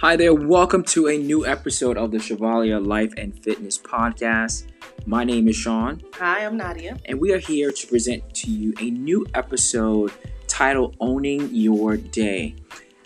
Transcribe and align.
Hi 0.00 0.16
there, 0.16 0.32
welcome 0.32 0.82
to 0.84 1.08
a 1.08 1.18
new 1.18 1.44
episode 1.44 1.98
of 1.98 2.10
the 2.10 2.18
Chevalier 2.18 2.80
Life 2.80 3.12
and 3.18 3.38
Fitness 3.44 3.76
Podcast. 3.76 4.64
My 5.04 5.24
name 5.24 5.46
is 5.46 5.56
Sean. 5.56 6.00
Hi, 6.14 6.46
I'm 6.46 6.56
Nadia. 6.56 6.96
And 7.04 7.20
we 7.20 7.34
are 7.34 7.38
here 7.38 7.70
to 7.70 7.86
present 7.86 8.34
to 8.36 8.50
you 8.50 8.72
a 8.80 8.88
new 8.88 9.26
episode 9.34 10.10
titled 10.46 10.96
Owning 11.00 11.50
Your 11.54 11.98
Day. 11.98 12.54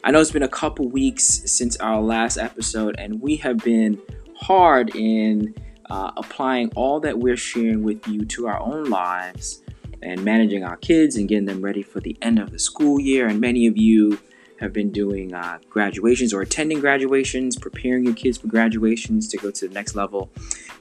I 0.05 0.13
know 0.13 0.21
it's 0.21 0.31
been 0.31 0.45
a 0.45 0.49
couple 0.49 0.89
weeks 0.89 1.43
since 1.51 1.77
our 1.79 2.01
last 2.01 2.39
episode, 2.39 2.95
and 2.97 3.21
we 3.21 3.35
have 3.39 3.59
been 3.59 4.01
hard 4.37 4.95
in 4.95 5.53
uh, 5.91 6.13
applying 6.17 6.71
all 6.77 7.01
that 7.01 7.19
we're 7.19 7.37
sharing 7.37 7.83
with 7.83 8.07
you 8.07 8.25
to 8.25 8.47
our 8.47 8.61
own 8.61 8.85
lives 8.85 9.65
and 10.01 10.23
managing 10.23 10.63
our 10.63 10.77
kids 10.77 11.17
and 11.17 11.29
getting 11.29 11.47
them 11.47 11.61
ready 11.61 11.83
for 11.83 11.99
the 11.99 12.17
end 12.23 12.39
of 12.39 12.53
the 12.53 12.59
school 12.61 13.01
year. 13.01 13.27
And 13.27 13.41
many 13.41 13.67
of 13.67 13.77
you 13.77 14.17
have 14.61 14.73
been 14.73 14.91
doing 14.91 15.35
uh, 15.35 15.59
graduations 15.69 16.33
or 16.33 16.43
attending 16.43 16.81
graduations, 16.81 17.57
preparing 17.57 18.05
your 18.05 18.15
kids 18.15 18.39
for 18.39 18.47
graduations 18.47 19.29
to 19.29 19.37
go 19.37 19.51
to 19.51 19.69
the 19.69 19.75
next 19.75 19.95
level. 19.95 20.31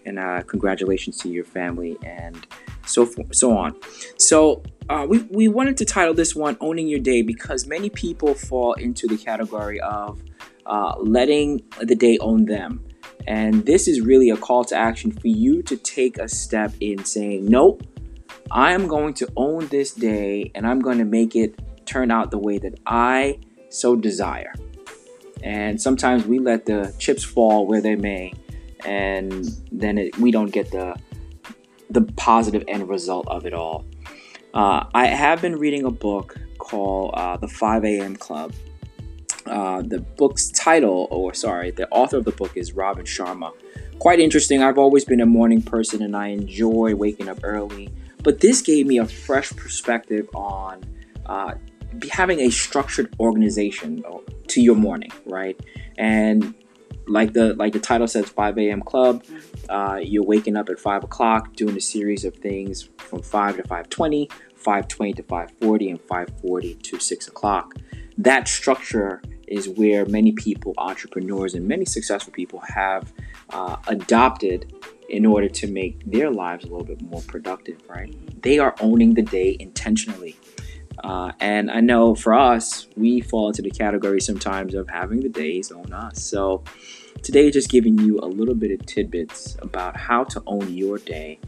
And 0.06 0.20
uh, 0.20 0.44
congratulations 0.44 1.18
to 1.20 1.30
your 1.30 1.46
family 1.46 1.98
and 2.04 2.46
so 2.86 3.10
so 3.32 3.58
on. 3.58 3.76
So 4.18 4.64
uh, 4.90 5.06
we 5.10 5.20
we 5.30 5.48
wanted 5.48 5.78
to 5.78 5.86
title 5.86 6.14
this 6.14 6.36
one 6.36 6.58
"Owning 6.60 6.88
Your 6.88 7.00
Day" 7.00 7.22
because 7.22 7.66
many 7.66 7.90
people 7.90 8.34
fall 8.34 8.74
into 8.74 9.08
the 9.08 9.18
category 9.18 9.80
of 9.80 10.22
uh, 10.66 10.96
letting 11.00 11.64
the 11.82 11.96
day 11.96 12.18
own 12.20 12.46
them. 12.46 12.84
And 13.28 13.66
this 13.66 13.88
is 13.88 14.02
really 14.02 14.30
a 14.30 14.38
call 14.38 14.66
to 14.66 14.76
action 14.76 15.12
for 15.12 15.28
you 15.28 15.62
to 15.64 15.78
take 15.78 16.18
a 16.18 16.28
step 16.28 16.74
in 16.80 17.06
saying, 17.06 17.46
Nope, 17.46 17.84
I 18.52 18.74
am 18.74 18.88
going 18.88 19.14
to 19.16 19.30
own 19.38 19.68
this 19.68 19.94
day 19.94 20.52
and 20.54 20.68
I'm 20.68 20.80
going 20.80 20.98
to 20.98 21.06
make 21.06 21.36
it 21.36 21.60
turn 21.86 22.12
out 22.12 22.32
the 22.32 22.38
way 22.38 22.58
that 22.60 22.80
I 22.86 23.40
so 23.74 23.96
desire. 23.96 24.54
And 25.44 25.82
sometimes 25.82 26.26
we 26.26 26.40
let 26.40 26.66
the 26.66 26.94
chips 27.00 27.24
fall 27.24 27.68
where 27.68 27.82
they 27.82 27.96
may, 27.96 28.34
and 28.86 29.46
then 29.72 29.98
it, 29.98 30.18
we 30.18 30.32
don't 30.32 30.52
get 30.52 30.72
the 30.72 30.96
the 31.90 32.02
positive 32.16 32.64
end 32.68 32.88
result 32.88 33.28
of 33.28 33.46
it 33.46 33.54
all. 33.54 33.86
Uh, 34.54 34.86
I 34.94 35.08
have 35.08 35.42
been 35.42 35.58
reading 35.58 35.84
a 35.86 35.92
book 35.92 36.38
called 36.58 37.14
uh, 37.14 37.38
The 37.38 37.48
5 37.48 37.86
a.m. 37.86 38.16
Club. 38.16 38.54
Uh, 39.46 39.82
the 39.82 40.00
book's 40.00 40.50
title, 40.52 41.08
or 41.12 41.34
sorry, 41.34 41.72
the 41.72 41.90
author 41.90 42.18
of 42.18 42.26
the 42.26 42.32
book 42.32 42.56
is 42.56 42.74
Robin 42.74 43.06
Sharma. 43.06 43.52
Quite 44.00 44.20
interesting. 44.20 44.62
I've 44.62 44.78
always 44.78 45.06
been 45.06 45.22
a 45.22 45.26
morning 45.26 45.62
person 45.62 46.02
and 46.02 46.16
I 46.16 46.28
enjoy 46.28 46.96
waking 46.96 47.30
up 47.30 47.40
early, 47.44 47.90
but 48.24 48.40
this 48.40 48.62
gave 48.62 48.88
me 48.88 49.00
a 49.00 49.06
fresh 49.06 49.52
perspective 49.52 50.30
on 50.34 50.84
uh, 51.26 51.56
having 52.12 52.40
a 52.40 52.50
structured 52.50 53.14
organization 53.20 54.04
to 54.48 54.62
your 54.62 54.76
morning, 54.76 55.12
right? 55.26 55.60
And 55.98 56.54
like 57.08 57.34
the 57.34 57.54
like 57.56 57.74
the 57.74 57.80
title 57.80 58.08
says, 58.08 58.30
5 58.30 58.58
a.m. 58.58 58.82
club. 58.82 59.24
Uh, 59.70 60.00
you're 60.02 60.24
waking 60.24 60.58
up 60.58 60.70
at 60.70 60.80
five 60.80 61.04
o'clock, 61.04 61.54
doing 61.56 61.76
a 61.76 61.82
series 61.82 62.26
of 62.26 62.36
things 62.36 62.90
from 62.98 63.22
five 63.22 63.58
to 63.58 63.64
5:20, 63.64 64.30
5:20 64.56 65.16
to 65.16 65.24
5:40, 65.24 65.90
and 65.90 66.00
5:40 66.08 66.82
to 66.84 67.00
six 67.00 67.28
o'clock. 67.28 67.76
That 68.18 68.48
structure 68.48 69.22
is 69.48 69.68
where 69.70 70.06
many 70.06 70.32
people, 70.32 70.74
entrepreneurs, 70.78 71.54
and 71.54 71.68
many 71.68 71.86
successful 71.86 72.34
people 72.34 72.60
have 72.60 73.12
uh, 73.50 73.78
adopted 73.88 74.74
in 75.10 75.26
order 75.26 75.50
to 75.50 75.68
make 75.68 76.04
their 76.10 76.32
lives 76.32 76.66
a 76.66 76.68
little 76.68 76.86
bit 76.86 77.02
more 77.02 77.22
productive. 77.22 77.82
Right? 77.88 78.14
They 78.42 78.60
are 78.60 78.76
owning 78.82 79.14
the 79.14 79.22
day 79.22 79.58
intentionally. 79.60 80.36
Uh, 81.04 81.32
and 81.40 81.72
I 81.72 81.82
know 81.82 82.16
for 82.16 82.34
us, 82.34 82.88
we 82.96 83.22
fall 83.22 83.48
into 83.48 83.62
the 83.62 83.72
category 83.72 84.22
sometimes 84.22 84.74
of 84.74 84.88
having 84.90 85.22
the 85.22 85.30
days 85.30 85.72
own 85.72 85.92
us. 85.94 86.24
So 86.24 86.64
today, 87.22 87.50
just 87.52 87.70
giving 87.70 87.98
you 88.00 88.20
a 88.20 88.28
little 88.28 88.56
bit 88.56 88.72
of 88.72 88.86
tidbits 88.86 89.58
about 89.62 89.98
how 89.98 90.24
to 90.26 90.44
own 90.46 90.74
your 90.74 90.98
day. 90.98 91.40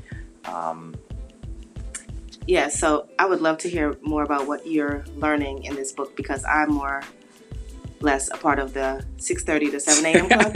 Um, 0.45 0.95
yeah, 2.47 2.67
so 2.67 3.07
I 3.17 3.25
would 3.25 3.41
love 3.41 3.57
to 3.59 3.69
hear 3.69 3.97
more 4.01 4.23
about 4.23 4.47
what 4.47 4.67
you're 4.67 5.03
learning 5.15 5.63
in 5.63 5.75
this 5.75 5.91
book 5.91 6.15
because 6.15 6.43
I'm 6.45 6.71
more 6.71 7.03
less 8.01 8.29
a 8.31 8.37
part 8.37 8.59
of 8.59 8.73
the 8.73 9.05
6:30 9.17 9.71
to 9.71 9.79
7 9.79 10.05
a.m. 10.05 10.29
club. 10.29 10.55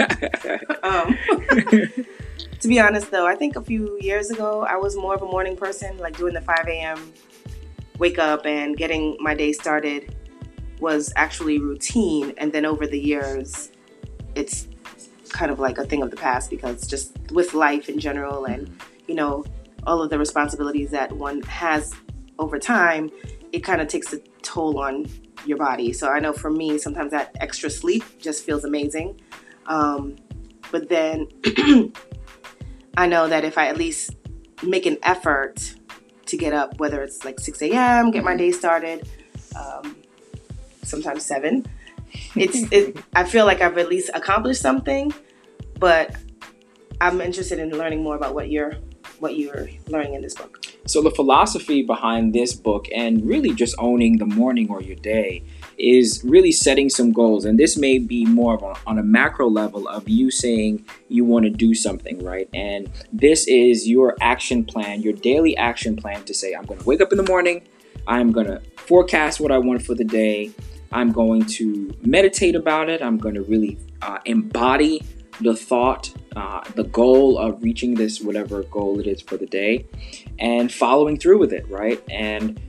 um, 0.84 1.18
to 2.60 2.68
be 2.68 2.80
honest, 2.80 3.10
though, 3.10 3.26
I 3.26 3.36
think 3.36 3.56
a 3.56 3.62
few 3.64 3.98
years 4.02 4.30
ago 4.30 4.66
I 4.70 4.76
was 4.76 4.96
more 4.96 5.16
of 5.16 5.22
a 5.22 5.26
morning 5.26 5.56
person, 5.56 5.98
like 5.98 6.18
doing 6.18 6.34
the 6.34 6.42
5 6.42 6.68
a.m 6.68 7.14
wake 8.00 8.18
up 8.18 8.46
and 8.46 8.76
getting 8.78 9.18
my 9.20 9.36
day 9.36 9.52
started 9.52 10.16
was 10.80 11.12
actually 11.16 11.60
routine. 11.60 12.34
And 12.38 12.52
then 12.52 12.66
over 12.66 12.88
the 12.88 13.00
years, 13.00 13.72
it's 14.36 14.68
kind 15.30 15.52
of 15.52 15.60
like 15.60 15.78
a 15.78 15.86
thing 15.86 16.02
of 16.02 16.10
the 16.10 16.18
past 16.18 16.50
because 16.50 16.88
just 16.88 17.18
with 17.32 17.54
life 17.54 17.90
in 17.90 18.00
general 18.00 18.46
and, 18.46 18.76
you 19.08 19.16
know, 19.16 19.46
all 19.86 20.02
of 20.02 20.10
the 20.10 20.18
responsibilities 20.18 20.92
that 20.92 21.12
one 21.12 21.42
has 21.44 21.94
over 22.40 22.58
time, 22.58 23.10
it 23.52 23.60
kind 23.60 23.82
of 23.82 23.88
takes 23.88 24.14
a 24.14 24.20
toll 24.42 24.80
on 24.80 25.06
your 25.46 25.58
body. 25.58 25.94
So 25.94 26.10
I 26.10 26.20
know 26.20 26.34
for 26.34 26.50
me, 26.50 26.78
sometimes 26.78 27.12
that 27.12 27.36
extra 27.40 27.70
sleep 27.70 28.04
just 28.20 28.46
feels 28.46 28.64
amazing. 28.64 29.20
Um, 29.68 30.16
but 30.72 30.90
then 30.90 31.28
I 32.98 33.08
know 33.08 33.28
that 33.28 33.44
if 33.44 33.58
I 33.58 33.68
at 33.68 33.78
least 33.78 34.16
make 34.64 34.86
an 34.86 34.98
effort 35.04 35.76
to 36.30 36.38
get 36.38 36.54
up, 36.54 36.80
whether 36.80 37.02
it's 37.02 37.26
like 37.26 37.40
6 37.40 37.62
a.m., 37.64 38.12
get 38.12 38.24
my 38.24 38.36
day 38.36 38.52
started, 38.52 39.08
um, 39.56 39.96
sometimes 40.84 41.26
7. 41.26 41.66
It's, 42.36 42.72
it, 42.72 42.98
I 43.14 43.24
feel 43.24 43.46
like 43.46 43.62
I've 43.62 43.78
at 43.78 43.88
least 43.88 44.10
accomplished 44.16 44.62
something, 44.62 45.14
but 45.78 46.16
I'm 47.00 47.22
interested 47.22 47.60
in 47.60 47.70
learning 47.70 48.02
more 48.02 48.16
about 48.16 48.34
what 48.34 48.50
you're 48.50 48.74
what 49.20 49.38
you're 49.38 49.70
learning 49.88 50.14
in 50.16 50.22
this 50.22 50.34
book. 50.34 50.66
So 50.86 51.02
the 51.02 51.12
philosophy 51.12 51.84
behind 51.84 52.34
this 52.34 52.54
book 52.54 52.88
and 52.96 53.26
really 53.26 53.54
just 53.54 53.76
owning 53.78 54.18
the 54.18 54.26
morning 54.26 54.70
or 54.70 54.82
your 54.82 54.96
day 54.96 55.44
is 55.80 56.22
really 56.24 56.52
setting 56.52 56.90
some 56.90 57.12
goals. 57.12 57.46
And 57.46 57.58
this 57.58 57.78
may 57.78 57.98
be 57.98 58.26
more 58.26 58.56
of 58.56 58.64
a, 58.64 58.76
on 58.86 59.00
a 59.00 59.04
macro 59.04 59.50
level 59.50 59.88
of 59.88 60.08
you 60.10 60.30
saying 60.30 60.86
you 61.08 61.24
want 61.26 61.46
to 61.46 61.50
do 61.50 61.74
something, 61.74 62.24
right? 62.24 62.50
And 62.54 62.90
this 63.14 63.48
is 63.48 63.88
your 63.88 64.16
action 64.22 64.66
plan, 64.66 65.02
your 65.02 65.14
daily 65.14 65.56
action 65.58 65.96
plan 65.96 66.24
to 66.26 66.34
say, 66.34 66.54
I'm 66.54 66.66
going 66.66 66.80
to 66.80 66.86
wake 66.86 67.02
up 67.02 67.12
in 67.12 67.18
the 67.18 67.24
morning, 67.24 67.62
I'm 68.08 68.32
going 68.32 68.48
to 68.48 68.62
forecast 68.76 69.40
what 69.40 69.52
I 69.52 69.58
want 69.58 69.82
for 69.82 69.96
the 69.96 70.04
day, 70.04 70.52
I'm 70.92 71.12
going 71.12 71.46
to 71.46 71.96
meditate 72.02 72.56
about 72.56 72.90
it, 72.90 73.02
I'm 73.02 73.18
going 73.18 73.36
to 73.36 73.44
really 73.44 73.78
uh, 74.02 74.20
embody 74.26 75.02
the 75.42 75.56
thought, 75.56 76.14
uh, 76.36 76.62
the 76.76 76.84
goal 76.84 77.38
of 77.38 77.64
reaching 77.64 77.96
this, 77.96 78.20
whatever 78.20 78.64
goal 78.64 79.00
it 79.00 79.08
is 79.08 79.22
for 79.22 79.38
the 79.38 79.46
day, 79.46 79.86
and 80.40 80.72
following 80.72 81.18
through 81.18 81.38
with 81.38 81.54
it, 81.54 81.70
right? 81.70 82.04
And 82.10 82.60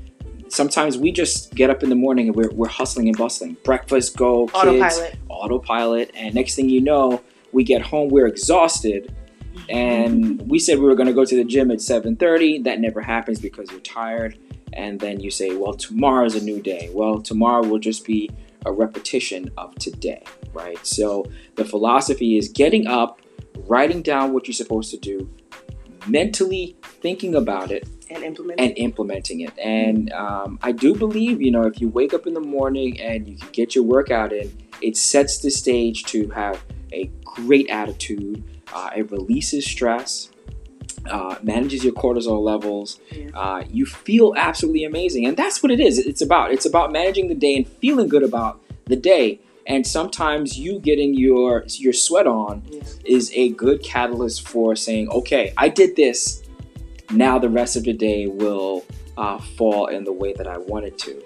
sometimes 0.51 0.99
we 0.99 1.13
just 1.13 1.55
get 1.55 1.71
up 1.71 1.83
in 1.83 1.89
the 1.89 1.95
morning 1.97 2.29
and 2.29 2.37
we're, 2.37 2.51
we're 2.51 2.69
hustling 2.69 3.09
and 3.09 3.17
bustling. 3.17 3.57
Breakfast, 3.65 4.17
go, 4.17 4.47
kids, 4.47 4.57
autopilot. 4.57 5.19
autopilot. 5.29 6.11
And 6.15 6.35
next 6.35 6.55
thing 6.55 6.69
you 6.69 6.81
know, 6.81 7.23
we 7.53 7.65
get 7.65 7.83
home, 7.83 8.09
we're 8.09 8.27
exhausted. 8.27 9.15
And 9.69 10.41
we 10.49 10.59
said 10.59 10.79
we 10.79 10.85
were 10.85 10.95
going 10.95 11.07
to 11.07 11.13
go 11.13 11.25
to 11.25 11.37
the 11.37 11.45
gym 11.45 11.71
at 11.71 11.79
7.30. 11.79 12.65
That 12.65 12.81
never 12.81 13.01
happens 13.01 13.41
because 13.41 13.71
you're 13.71 13.81
tired. 13.81 14.39
And 14.73 15.01
then 15.01 15.21
you 15.21 15.31
say, 15.31 15.57
well, 15.57 15.75
tomorrow's 15.75 16.35
a 16.35 16.43
new 16.43 16.61
day. 16.61 16.91
Well, 16.93 17.21
tomorrow 17.21 17.67
will 17.67 17.79
just 17.79 18.05
be 18.05 18.31
a 18.67 18.73
repetition 18.73 19.51
of 19.57 19.75
today, 19.77 20.23
right? 20.53 20.85
So 20.87 21.31
the 21.57 21.65
philosophy 21.65 22.37
is 22.37 22.49
getting 22.49 22.87
up, 22.87 23.21
writing 23.67 24.03
down 24.03 24.33
what 24.33 24.47
you're 24.47 24.55
supposed 24.55 24.91
to 24.91 24.99
do, 24.99 25.31
mentally 26.07 26.77
thinking 26.83 27.35
about 27.35 27.71
it, 27.71 27.89
and 28.11 28.25
implementing 28.25 28.67
and 28.67 28.79
implementing 28.79 29.41
it. 29.41 29.57
And 29.59 30.13
um, 30.13 30.59
I 30.63 30.73
do 30.73 30.95
believe, 30.95 31.41
you 31.41 31.51
know, 31.51 31.63
if 31.63 31.81
you 31.81 31.89
wake 31.89 32.13
up 32.13 32.27
in 32.27 32.35
the 32.35 32.41
morning 32.41 33.01
and 33.01 33.29
you 33.29 33.37
can 33.37 33.49
get 33.53 33.75
your 33.75 33.85
workout 33.85 34.33
in, 34.33 34.57
it 34.83 34.97
sets 34.97 35.39
the 35.39 35.51
stage 35.51 36.05
to 36.05 36.29
have 36.31 36.63
a 36.93 37.11
great 37.25 37.71
attitude. 37.71 38.43
Uh, 38.73 38.91
it 38.97 39.11
releases 39.11 39.65
stress. 39.65 40.31
Uh, 41.07 41.37
manages 41.43 41.83
your 41.83 41.95
cortisol 41.95 42.43
levels. 42.43 43.01
Yeah. 43.11 43.29
Uh, 43.33 43.65
you 43.71 43.87
feel 43.87 44.35
absolutely 44.37 44.85
amazing, 44.85 45.25
and 45.25 45.35
that's 45.35 45.63
what 45.63 45.73
it 45.73 45.81
is. 45.81 45.99
It's 45.99 46.21
about. 46.21 46.53
It's 46.53 46.67
about 46.67 46.93
managing 46.93 47.29
the 47.29 47.35
day 47.35 47.57
and 47.57 47.67
feeling 47.67 48.07
good 48.07 48.23
about 48.23 48.61
the 48.85 48.97
day. 48.97 49.41
And 49.67 49.87
sometimes 49.87 50.59
you 50.59 50.79
getting 50.79 51.15
your 51.15 51.65
your 51.69 51.95
sweat 51.95 52.27
on 52.27 52.63
yeah. 52.67 52.83
is 53.07 53.33
a 53.35 53.51
good 53.51 53.83
catalyst 53.83 54.47
for 54.47 54.77
saying, 54.77 55.09
"Okay, 55.09 55.55
I 55.57 55.71
did 55.71 55.97
this 55.97 56.43
now 57.13 57.39
the 57.39 57.49
rest 57.49 57.77
of 57.77 57.85
the 57.85 57.93
day 57.93 58.27
will 58.27 58.85
uh, 59.17 59.39
fall 59.39 59.87
in 59.87 60.05
the 60.05 60.13
way 60.13 60.33
that 60.33 60.47
I 60.47 60.59
want 60.59 60.87
it 60.87 60.99
to. 60.99 61.23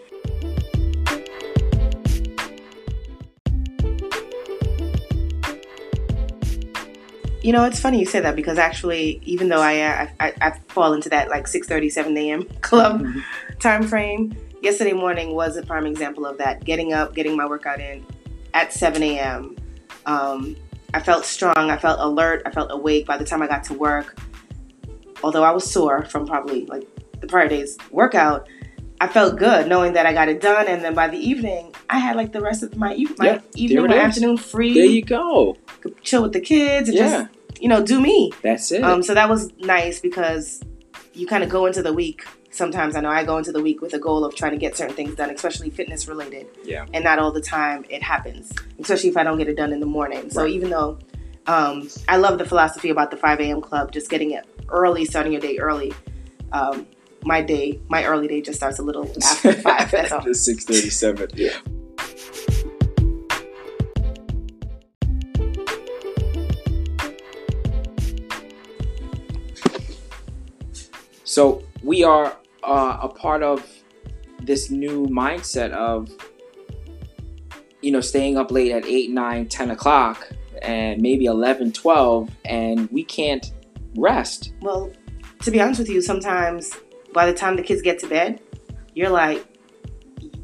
You 7.43 7.53
know, 7.53 7.65
it's 7.65 7.79
funny 7.79 8.01
you 8.01 8.07
say 8.07 8.21
that 8.21 8.37
because 8.37 8.57
actually, 8.57 9.21
even 9.23 9.51
though 9.51 9.61
I 9.61 10.09
I, 10.19 10.33
I 10.41 10.59
fall 10.69 10.95
into 10.95 11.11
that 11.11 11.29
like 11.29 11.45
6:30, 11.45 11.93
7 11.93 12.17
a.m. 12.17 12.45
club 12.63 13.03
mm-hmm. 13.03 13.21
time 13.59 13.83
frame, 13.87 14.35
yesterday 14.63 14.95
morning 14.95 15.35
was 15.35 15.59
a 15.59 15.63
prime 15.63 15.85
example 15.85 16.25
of 16.25 16.39
that. 16.39 16.65
Getting 16.65 16.95
up, 16.95 17.15
getting 17.15 17.37
my 17.37 17.45
workout 17.45 17.81
in 17.81 18.05
at 18.55 18.73
7 18.73 19.03
a.m. 19.03 19.57
Um, 20.07 20.57
I 20.95 21.01
felt 21.01 21.27
strong. 21.27 21.71
I 21.71 21.77
felt 21.77 22.01
alert. 22.01 22.43
I 22.47 22.51
felt 22.51 22.71
awake 22.73 23.05
by 23.05 23.19
the 23.19 23.27
time 23.27 23.43
I 23.43 23.47
got 23.47 23.65
to 23.65 23.75
work. 23.75 24.19
Although 25.23 25.45
I 25.45 25.51
was 25.53 25.71
sore 25.71 26.05
from 26.05 26.27
probably 26.27 26.67
like 26.67 26.87
the 27.21 27.27
prior 27.27 27.49
day's 27.49 27.79
workout, 27.91 28.49
I 29.01 29.09
felt 29.09 29.39
good 29.39 29.69
knowing 29.69 29.95
that 29.95 30.07
I 30.07 30.13
got 30.13 30.29
it 30.29 30.41
done. 30.41 30.67
And 30.69 30.83
then 30.85 30.95
by 30.95 31.09
the 31.09 31.19
evening, 31.19 31.75
I 31.91 31.99
had 31.99 32.17
like 32.17 32.33
the 32.33 32.41
rest 32.41 32.63
of 32.63 32.77
my, 32.77 32.95
eve- 32.95 33.19
my 33.19 33.27
Yeah, 33.27 33.41
evening, 33.57 33.87
my 33.87 33.95
is. 33.97 34.01
afternoon 34.03 34.37
free. 34.37 34.75
There 34.75 34.85
you 34.85 35.03
go. 35.03 35.57
could 35.81 36.01
chill 36.03 36.23
with 36.23 36.33
the 36.33 36.41
kids 36.41 36.89
and 36.89 36.97
Yeah, 36.99 37.09
just 37.27 37.61
you 37.61 37.69
know 37.69 37.85
do 37.85 38.01
me. 38.01 38.33
that's 38.43 38.71
it. 38.73 38.83
Um, 38.85 39.03
so 39.03 39.15
that 39.15 39.29
was 39.29 39.53
nice 39.59 40.01
because 40.01 40.61
you 41.15 41.27
kind 41.27 41.43
of 41.45 41.49
go 41.51 41.67
into 41.67 41.83
the 41.83 41.93
week. 41.93 42.25
Sometimes 42.51 42.95
I 42.95 43.01
know 43.01 43.09
I 43.09 43.25
go 43.25 43.37
into 43.37 43.51
the 43.51 43.61
week 43.63 43.81
with 43.81 43.95
a 43.95 43.99
goal 43.99 44.25
of 44.25 44.35
trying 44.37 44.53
to 44.53 44.59
get 44.59 44.77
certain 44.77 44.95
things 44.95 45.17
done, 45.17 45.29
especially 45.31 45.71
fitness 45.71 46.07
related. 46.07 46.47
Yeah. 46.65 46.87
And 46.95 47.03
not 47.03 47.19
all 47.19 47.33
the 47.33 47.41
time 47.41 47.85
it 47.89 48.01
happens, 48.03 48.53
especially 48.79 49.09
if 49.11 49.17
I 49.17 49.25
don't 49.25 49.39
get 49.39 49.49
it 49.49 49.57
done 49.57 49.73
in 49.73 49.81
the 49.81 49.87
morning. 49.87 50.31
So 50.31 50.43
Right. 50.43 50.53
even 50.53 50.71
though 50.71 50.99
um, 51.49 51.89
I 52.09 52.17
love 52.17 52.39
the 52.39 52.45
philosophy 52.45 52.91
about 52.91 53.11
the 53.11 53.17
5 53.17 53.41
a.m. 53.41 53.61
club, 53.61 53.91
just 53.93 54.09
getting 54.09 54.31
it 54.31 54.47
early, 54.69 55.05
starting 55.05 55.33
your 55.33 55.41
day 55.41 55.59
early. 55.59 55.93
Um, 56.53 56.87
my 57.25 57.41
day, 57.41 57.81
my 57.89 58.05
early 58.05 58.29
day 58.29 58.41
just 58.43 58.59
starts 58.59 58.79
a 58.79 58.83
little 58.83 59.11
after 59.23 59.53
five. 59.63 59.91
That's 59.91 60.13
all. 60.13 60.35
six 60.35 60.65
thirty-seven. 60.65 61.31
Yeah. 61.35 61.57
So 71.25 71.65
we 71.83 72.05
are 72.05 72.37
uh, 72.63 72.99
a 73.03 73.09
part 73.09 73.43
of 73.43 73.67
this 74.41 74.71
new 74.71 75.07
mindset 75.07 75.73
of 75.73 76.09
you 77.83 77.91
know 77.91 78.01
staying 78.01 78.37
up 78.37 78.51
late 78.53 78.71
at 78.73 78.85
8 78.87 79.11
9 79.11 79.49
10 79.49 79.71
o'clock 79.71 80.31
and 80.63 81.03
maybe 81.03 81.25
11 81.25 81.73
12 81.73 82.31
and 82.45 82.89
we 82.91 83.03
can't 83.03 83.53
rest 83.97 84.53
Well, 84.61 84.93
to 85.43 85.51
be 85.51 85.61
honest 85.61 85.79
with 85.81 85.89
you, 85.89 86.01
sometimes 86.01 86.73
by 87.13 87.27
the 87.27 87.35
time 87.35 87.57
the 87.57 87.63
kids 87.63 87.83
get 87.83 87.99
to 88.01 88.07
bed, 88.09 88.41
you're 88.95 89.11
like, 89.11 89.45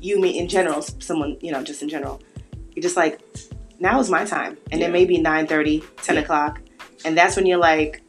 you 0.01 0.21
mean 0.21 0.37
in 0.37 0.49
general, 0.49 0.83
someone, 0.83 1.37
you 1.41 1.51
know, 1.53 1.63
just 1.63 1.83
in 1.83 1.89
general, 1.89 2.21
you're 2.75 2.83
just 2.83 2.97
like, 2.97 3.21
now 3.79 3.99
is 4.01 4.11
my 4.11 4.25
time. 4.25 4.57
And 4.71 4.81
then 4.81 4.91
Yeah. 4.91 4.99
maybe 4.99 5.19
9 5.19 5.47
30, 5.47 5.83
10 6.03 6.17
Yeah. 6.17 6.23
o'clock. 6.23 6.61
And 7.05 7.17
that's 7.17 7.35
when 7.37 7.47
you're 7.47 7.59
like, 7.59 8.03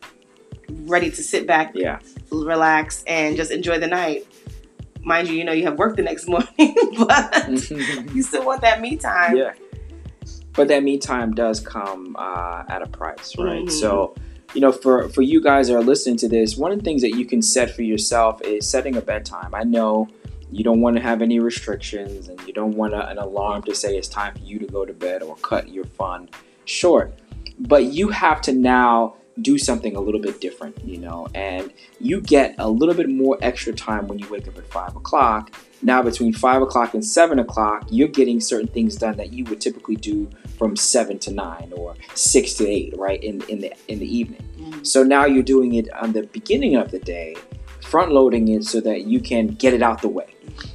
ready 0.69 1.09
to 1.11 1.23
sit 1.23 1.45
back, 1.47 1.71
yeah 1.75 1.99
relax, 2.31 3.03
and 3.07 3.35
just 3.35 3.51
enjoy 3.51 3.77
the 3.79 3.87
night. 3.87 4.25
Mind 5.03 5.27
you, 5.27 5.35
you 5.35 5.43
know, 5.43 5.51
you 5.51 5.63
have 5.65 5.77
work 5.77 5.95
the 5.97 6.01
next 6.03 6.27
morning, 6.33 6.47
but 7.07 7.49
you 8.13 8.21
still 8.23 8.45
want 8.45 8.61
that 8.61 8.79
me 8.81 8.95
time. 8.97 9.35
yeah 9.37 9.53
but 10.53 10.67
that 10.67 10.83
me 10.83 10.97
time 10.97 11.33
does 11.33 11.59
come 11.61 12.15
uh, 12.19 12.63
at 12.67 12.81
a 12.81 12.87
price 12.87 13.37
right 13.37 13.63
Mhm. 13.65 13.71
so 13.71 14.13
you 14.53 14.61
know 14.61 14.71
for 14.71 15.09
for 15.09 15.21
you 15.21 15.41
guys 15.41 15.67
that 15.67 15.75
are 15.75 15.83
listening 15.83 16.17
to 16.17 16.27
this 16.27 16.57
one 16.57 16.71
of 16.71 16.79
the 16.79 16.83
things 16.83 17.01
that 17.01 17.15
you 17.15 17.25
can 17.25 17.41
set 17.41 17.71
for 17.75 17.83
yourself 17.83 18.41
is 18.41 18.67
setting 18.67 18.97
a 18.97 19.01
bedtime. 19.01 19.53
I 19.53 19.63
know 19.63 20.07
you 20.51 20.63
don't 20.63 20.81
want 20.81 20.97
to 20.97 21.01
have 21.01 21.21
any 21.21 21.39
restrictions 21.39 22.27
and 22.27 22.39
you 22.45 22.51
don't 22.51 22.75
want 22.75 22.93
a, 22.93 23.07
an 23.07 23.17
alarm 23.17 23.63
to 23.63 23.73
say 23.73 23.95
it's 23.95 24.09
time 24.09 24.33
for 24.33 24.41
you 24.41 24.59
to 24.59 24.67
go 24.67 24.85
to 24.85 24.93
bed 24.93 25.23
or 25.23 25.35
cut 25.37 25.69
your 25.69 25.85
fun 25.85 26.29
short. 26.65 27.13
But 27.59 27.85
you 27.85 28.09
have 28.09 28.41
to 28.41 28.51
now 28.51 29.15
do 29.41 29.57
something 29.57 29.95
a 29.95 29.99
little 29.99 30.19
bit 30.19 30.41
different 30.41 30.77
you 30.83 30.97
know 30.97 31.25
and 31.33 31.71
you 32.01 32.19
get 32.19 32.53
a 32.59 32.69
little 32.69 32.93
bit 32.93 33.09
more 33.09 33.37
extra 33.41 33.71
time 33.71 34.05
when 34.07 34.19
you 34.19 34.27
wake 34.29 34.45
up 34.47 34.57
at 34.57 34.67
five 34.67 34.93
o'clock 34.95 35.55
now 35.81 36.01
between 36.01 36.33
five 36.33 36.61
o'clock 36.61 36.93
and 36.93 37.03
seven 37.05 37.39
o'clock 37.39 37.85
you're 37.89 38.07
getting 38.07 38.39
certain 38.39 38.67
things 38.67 38.95
done 38.95 39.17
that 39.17 39.33
you 39.33 39.43
would 39.45 39.59
typically 39.61 39.95
do 39.95 40.29
from 40.57 40.75
seven 40.75 41.17
to 41.19 41.31
nine 41.31 41.71
or 41.75 41.95
six 42.13 42.53
to 42.53 42.67
eight 42.67 42.93
right 42.97 43.23
in, 43.23 43.41
in 43.49 43.59
the 43.59 43.73
in 43.87 43.99
the 43.99 44.17
evening. 44.17 44.43
Mhm. 44.59 44.85
so 44.85 45.03
now 45.03 45.25
you're 45.25 45.43
doing 45.43 45.73
it 45.75 45.91
on 45.93 46.11
the 46.13 46.23
beginning 46.23 46.75
of 46.75 46.91
the 46.91 46.99
day 46.99 47.35
front 47.81 48.11
loading 48.11 48.47
it 48.49 48.63
so 48.63 48.79
that 48.81 49.05
you 49.05 49.19
can 49.19 49.47
get 49.47 49.73
it 49.73 49.81
out 49.81 50.01
the 50.01 50.07
way. 50.07 50.27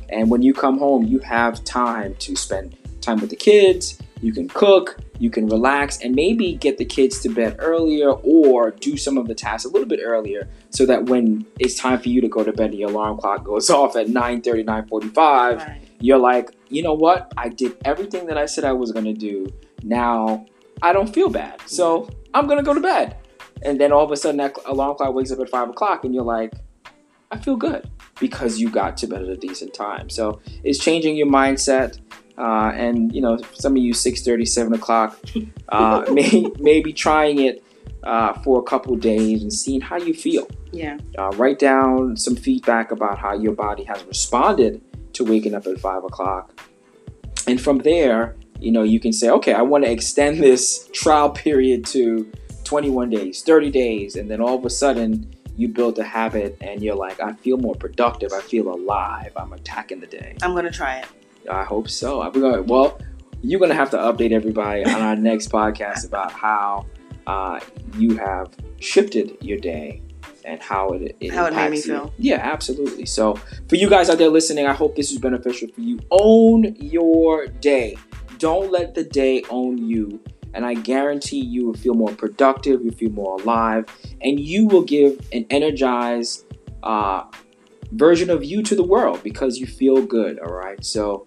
And 0.09 0.29
when 0.31 0.43
you 0.43 0.53
come 0.53 0.79
home 0.79 1.05
you 1.05 1.19
have 1.21 1.63
time 1.65 2.15
to 2.17 2.37
spend 2.37 2.77
time 3.01 3.21
with 3.21 3.31
the 3.31 3.37
kids 3.37 3.99
you 4.23 4.33
can 4.33 4.49
cook 4.49 4.97
you 5.19 5.31
can 5.31 5.47
relax 5.47 5.99
and 6.01 6.15
maybe 6.15 6.55
get 6.55 6.79
the 6.79 6.85
kids 6.85 7.21
to 7.21 7.29
bed 7.29 7.57
earlier 7.59 8.11
or 8.11 8.71
do 8.73 8.97
some 8.97 9.17
of 9.19 9.27
the 9.29 9.35
tasks 9.35 9.65
a 9.65 9.69
little 9.69 9.89
bit 9.89 10.01
earlier 10.03 10.49
so 10.71 10.85
that 10.87 11.05
when 11.07 11.45
it's 11.59 11.75
time 11.75 11.99
for 11.99 12.09
you 12.09 12.21
to 12.21 12.29
go 12.29 12.45
to 12.45 12.53
bed 12.53 12.73
the 12.73 12.83
alarm 12.83 13.17
clock 13.19 13.45
goes 13.45 13.71
off 13.79 13.97
at 13.97 14.07
9.30 14.09 14.65
9.45 14.91 15.59
Right. 15.59 15.81
you're 16.01 16.19
like, 16.19 16.51
you 16.69 16.83
know 16.83 16.95
what? 16.95 17.33
I 17.37 17.49
did 17.49 17.77
everything 17.85 18.27
that 18.27 18.37
I 18.39 18.47
said 18.47 18.65
I 18.65 18.73
was 18.73 18.93
gonna 18.93 19.15
do. 19.15 19.47
Now 19.83 20.47
I 20.83 20.93
don't 20.93 21.13
feel 21.13 21.31
bad, 21.31 21.61
so 21.67 22.09
I'm 22.35 22.47
gonna 22.47 22.63
go 22.63 22.75
to 22.75 22.81
bed. 22.81 23.17
And 23.63 23.81
then 23.81 23.91
all 23.93 24.05
of 24.05 24.11
a 24.13 24.17
sudden, 24.17 24.37
that 24.37 24.55
alarm 24.67 24.97
clock 24.97 25.15
wakes 25.15 25.33
up 25.33 25.41
at 25.41 25.49
five 25.49 25.71
o'clock, 25.71 26.05
and 26.05 26.15
you're 26.15 26.23
like, 26.23 26.53
I 27.31 27.39
feel 27.39 27.57
good 27.57 27.89
because 28.21 28.59
you 28.59 28.69
got 28.69 28.97
to 28.99 29.07
bed 29.07 29.23
at 29.23 29.29
a 29.31 29.37
decent 29.37 29.73
time. 29.73 30.11
So 30.11 30.41
it's 30.63 30.79
changing 30.79 31.17
your 31.17 31.27
mindset. 31.29 31.99
Uh, 32.39 32.71
and 32.75 33.15
you 33.15 33.21
know, 33.21 33.39
some 33.55 33.73
of 33.73 33.83
you 33.83 33.93
6:30, 33.93 34.47
7 34.47 34.75
o'clock, 34.75 35.19
uh, 35.69 36.05
may, 36.11 36.51
maybe 36.59 36.93
trying 36.93 37.41
it 37.41 37.63
uh, 38.03 38.35
for 38.41 38.61
a 38.61 38.63
couple 38.63 38.95
days 38.97 39.43
and 39.43 39.53
seeing 39.53 39.81
how 39.81 39.97
you 39.97 40.15
feel. 40.15 40.47
Yeah. 40.73 40.99
uh, 41.17 41.31
write 41.37 41.59
down 41.59 42.17
some 42.17 42.37
feedback 42.37 42.91
about 42.91 43.19
how 43.19 43.35
your 43.35 43.53
body 43.53 43.85
has 43.85 44.05
responded 44.05 44.83
to 45.15 45.25
waking 45.25 45.55
up 45.55 45.67
at 45.67 45.79
five 45.79 46.05
o'clock. 46.05 46.61
And 47.47 47.61
from 47.61 47.79
there 47.79 48.37
you 48.59 48.73
know 48.73 48.83
you 48.83 48.99
can 48.99 49.13
say 49.13 49.29
okay 49.29 49.53
i 49.53 49.61
want 49.61 49.85
to 49.85 49.91
extend 49.91 50.43
this 50.43 50.89
trial 50.95 51.29
period 51.29 51.85
to 51.85 52.31
21 52.67 53.11
days 53.11 53.43
30 53.43 53.71
days. 53.71 54.17
And 54.17 54.31
then 54.31 54.41
all 54.41 54.57
of 54.57 54.65
a 54.65 54.71
sudden 54.71 55.33
you 55.57 55.69
build 55.69 55.99
a 55.99 56.05
habit 56.05 56.59
and 56.61 56.83
you're 56.83 56.97
like 56.97 57.21
i 57.21 57.33
feel 57.33 57.57
more 57.57 57.75
productive. 57.75 58.33
I 58.33 58.41
feel 58.43 58.69
alive. 58.69 59.33
I'm 59.37 59.53
attacking 59.53 60.01
the 60.01 60.07
day. 60.07 60.37
I'm 60.43 60.53
going 60.53 60.65
to 60.65 60.71
try 60.71 60.99
it. 60.99 61.07
I 61.49 61.65
hope 61.65 61.89
so 61.89 62.23
i'm 62.23 62.33
going 62.33 62.67
well 62.67 62.99
you're 63.43 63.61
going 63.61 63.71
to 63.71 63.77
have 63.77 63.91
to 63.91 63.97
update 63.99 64.33
everybody 64.33 64.85
on 64.85 65.01
our 65.01 65.15
next 65.31 65.51
podcast 65.51 66.07
about 66.07 66.33
how 66.33 66.85
uh, 67.27 67.61
you 67.97 68.17
have 68.17 68.49
shifted 68.81 69.37
your 69.41 69.59
day 69.59 70.03
and 70.45 70.61
how 70.63 70.89
it, 70.91 71.17
it 71.21 71.33
How 71.33 71.47
it 71.47 71.55
made 71.55 71.71
me 71.73 71.77
you. 71.77 71.83
feel. 71.83 72.15
Yeah, 72.19 72.37
absolutely. 72.37 73.05
So 73.05 73.35
for 73.69 73.75
you 73.77 73.91
guys 73.91 74.09
out 74.09 74.19
there 74.19 74.29
listening, 74.31 74.67
I 74.67 74.73
hope 74.73 74.95
this 74.97 75.11
is 75.11 75.19
beneficial 75.19 75.69
for 75.69 75.81
you. 75.81 75.99
Own 76.11 76.77
your 76.77 77.47
day. 77.49 77.97
Don't 78.39 78.71
let 78.71 78.95
the 78.95 79.03
day 79.05 79.43
own 79.51 79.77
you. 79.79 80.21
And 80.55 80.65
I 80.65 80.75
guarantee 80.75 81.41
you 81.41 81.67
will 81.67 81.75
feel 81.75 81.95
more 81.95 82.15
productive, 82.15 82.83
you'll 82.83 82.95
feel 82.95 83.11
more 83.11 83.41
alive, 83.41 83.85
and 84.23 84.39
you 84.41 84.67
will 84.67 84.85
give 84.85 85.19
an 85.33 85.47
energized 85.51 86.47
uh, 86.83 87.25
version 87.93 88.31
of 88.31 88.45
you 88.45 88.63
to 88.63 88.75
the 88.75 88.83
world 88.83 89.23
because 89.23 89.59
you 89.59 89.67
feel 89.67 90.03
good. 90.03 90.39
All 90.39 90.53
right. 90.53 90.83
So 90.85 91.25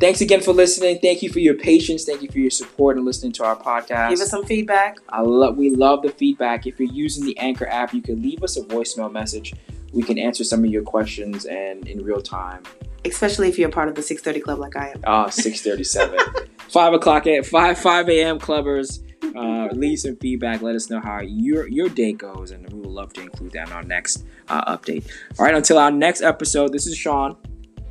thanks 0.00 0.20
again 0.20 0.40
for 0.40 0.52
listening. 0.52 0.98
Thank 1.00 1.22
you 1.22 1.30
for 1.30 1.38
your 1.40 1.54
patience. 1.54 2.04
Thank 2.04 2.22
you 2.22 2.30
for 2.30 2.38
your 2.38 2.50
support 2.50 2.96
and 2.96 3.04
listening 3.04 3.32
to 3.32 3.44
our 3.44 3.56
podcast. 3.56 4.10
Give 4.10 4.20
us 4.20 4.30
some 4.30 4.44
feedback. 4.44 4.98
I 5.08 5.20
love 5.22 5.56
we 5.56 5.70
love 5.70 6.02
the 6.02 6.10
feedback. 6.10 6.66
If 6.66 6.78
you're 6.80 6.90
using 6.92 7.24
the 7.24 7.36
Anchor 7.38 7.66
app, 7.68 7.92
you 7.92 8.02
can 8.02 8.22
leave 8.22 8.42
us 8.42 8.56
a 8.56 8.62
voicemail 8.62 9.10
message. 9.10 9.54
We 9.92 10.02
can 10.02 10.18
answer 10.18 10.44
some 10.44 10.64
of 10.64 10.70
your 10.70 10.82
questions 10.82 11.46
and 11.46 11.86
in 11.88 12.04
real 12.04 12.20
time. 12.20 12.62
especially 13.04 13.48
if 13.48 13.58
you're 13.58 13.68
a 13.70 13.72
part 13.72 13.88
of 13.88 13.94
the 13.94 14.02
630 14.02 14.40
club 14.44 14.58
like 14.58 14.76
I 14.76 14.88
am. 14.90 15.00
Ah, 15.06 15.30
six 15.30 15.62
thirty-seven, 15.62 16.18
five 16.68 16.92
o'clock 16.92 17.26
at 17.26 17.46
five 17.46 17.78
five 17.78 18.08
a.m. 18.10 18.38
clubbers. 18.38 19.00
Uh, 19.36 19.68
leave 19.72 20.00
some 20.00 20.16
feedback. 20.16 20.62
Let 20.62 20.74
us 20.74 20.90
know 20.90 21.00
how 21.00 21.20
your 21.20 21.68
your 21.68 21.88
day 21.88 22.12
goes, 22.12 22.50
and 22.50 22.70
we 22.72 22.80
would 22.80 22.90
love 22.90 23.12
to 23.14 23.20
include 23.20 23.52
that 23.52 23.68
in 23.68 23.72
our 23.72 23.82
next 23.82 24.24
uh, 24.48 24.76
update. 24.76 25.04
All 25.38 25.44
right, 25.44 25.54
until 25.54 25.78
our 25.78 25.90
next 25.90 26.22
episode. 26.22 26.72
This 26.72 26.86
is 26.86 26.96
Sean, 26.96 27.36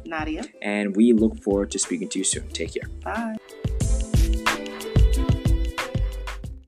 Nadia, 0.06 0.44
and 0.62 0.96
we 0.96 1.14
look 1.14 1.42
forward 1.42 1.72
to 1.72 1.80
speaking 1.80 2.10
to 2.10 2.20
you 2.20 2.26
soon. 2.26 2.48
Take 2.50 2.74
care. 2.74 2.90
bye. 3.04 3.38